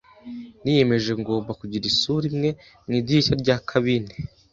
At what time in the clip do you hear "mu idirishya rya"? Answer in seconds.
2.83-3.55